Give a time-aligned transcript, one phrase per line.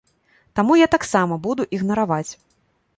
[0.59, 2.29] Таму я таксама буду ігнараваць.